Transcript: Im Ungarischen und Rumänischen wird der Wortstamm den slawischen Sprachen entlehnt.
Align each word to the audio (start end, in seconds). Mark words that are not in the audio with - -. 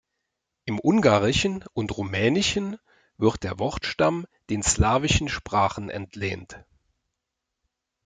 Im 0.65 0.79
Ungarischen 0.81 1.63
und 1.73 1.95
Rumänischen 1.95 2.79
wird 3.19 3.43
der 3.43 3.59
Wortstamm 3.59 4.25
den 4.49 4.63
slawischen 4.63 5.29
Sprachen 5.29 5.91
entlehnt. 5.91 6.57